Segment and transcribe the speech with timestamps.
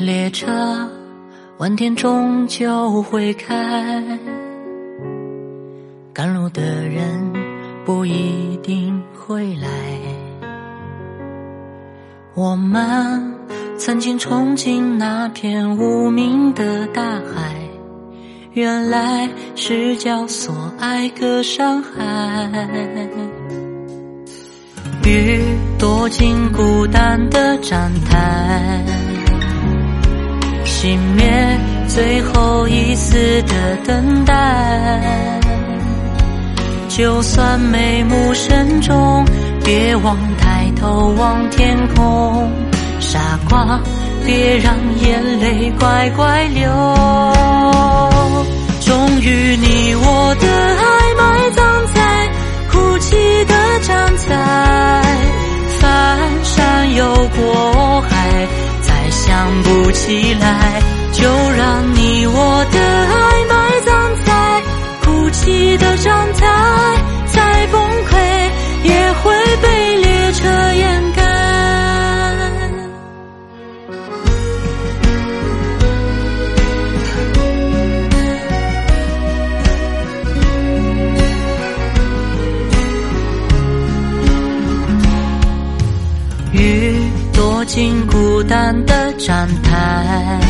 [0.00, 0.88] 列车
[1.58, 4.02] 晚点终究会开，
[6.14, 7.30] 赶路的人
[7.84, 9.68] 不一定会来。
[12.34, 13.34] 我们
[13.76, 17.54] 曾经憧憬那片无名的大海，
[18.52, 22.50] 原来是叫所爱隔山海。
[25.04, 25.42] 雨
[25.78, 28.82] 躲进孤单的站台。
[30.80, 35.38] 熄灭最后一丝的等待，
[36.88, 39.22] 就算眉目深重，
[39.62, 42.50] 别忘抬头望天空。
[42.98, 43.78] 傻瓜，
[44.24, 46.70] 别让眼泪乖乖流。
[59.62, 64.62] 不起来，就让你我的爱埋葬在
[65.04, 65.89] 哭泣的
[87.72, 89.12] 进孤单的。
[89.16, 90.40] 站台，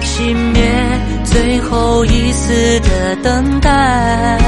[0.00, 0.62] 熄灭
[1.24, 4.38] 最后一丝的等待。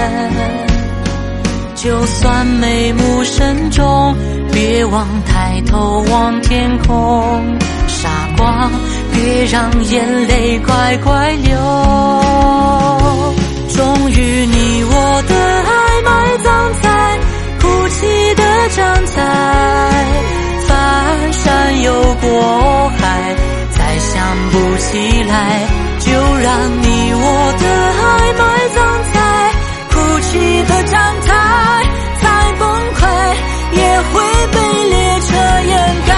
[1.75, 4.17] 就算眉目深重，
[4.51, 7.59] 别忘抬头望天空。
[7.87, 8.71] 傻瓜，
[9.13, 12.84] 别让眼泪乖乖流。
[22.25, 23.35] 山又过海，
[23.71, 25.33] 再想不起来，
[26.01, 27.65] 就让你我的
[28.01, 28.03] 爱
[28.33, 28.43] 埋
[28.75, 28.77] 葬
[29.13, 29.17] 在
[29.91, 31.31] 哭泣的站台，
[32.23, 32.25] 再
[32.59, 32.63] 崩
[32.95, 32.99] 溃
[33.73, 34.13] 也会
[34.53, 34.57] 被
[34.89, 35.37] 列车
[35.67, 35.73] 掩
[36.07, 36.13] 盖。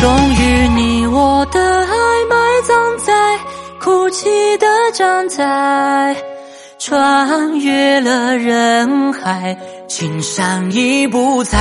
[0.00, 0.02] 终
[0.34, 1.90] 于，你我的爱
[2.28, 2.36] 埋
[2.66, 3.12] 葬在。
[3.82, 6.16] 哭泣的站在，
[6.78, 11.58] 穿越了人海，青山已不在，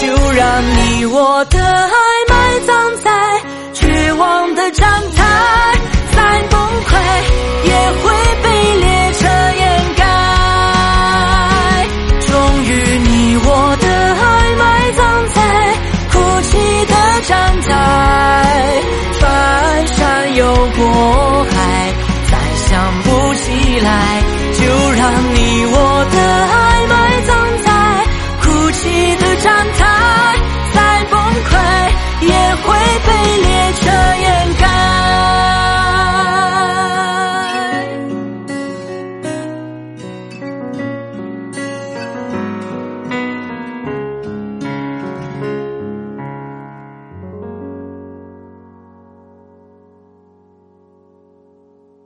[0.00, 1.90] 就让你我的爱
[2.28, 3.10] 埋葬在
[3.72, 5.19] 绝望的站台，